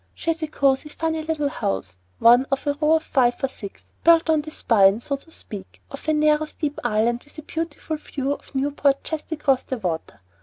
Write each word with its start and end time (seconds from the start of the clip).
She 0.15 0.31
has 0.31 0.41
a 0.41 0.47
cosey, 0.47 0.89
funny 0.89 1.21
little 1.21 1.49
house, 1.49 1.95
one 2.17 2.47
of 2.49 2.65
a 2.65 2.73
row 2.73 2.93
of 2.95 3.03
five 3.03 3.35
or 3.43 3.47
six, 3.47 3.83
built 4.03 4.31
on 4.31 4.41
the 4.41 4.49
spine, 4.49 4.99
so 4.99 5.15
to 5.15 5.29
speak, 5.29 5.79
of 5.91 6.07
a 6.07 6.13
narrow, 6.15 6.45
steep 6.47 6.79
island, 6.83 7.21
with 7.23 7.37
a 7.37 7.43
beautiful 7.43 7.97
view 7.97 8.33
of 8.33 8.55
Newport 8.55 9.03
just 9.03 9.31
across 9.31 9.61
the 9.61 9.77
water. 9.77 10.19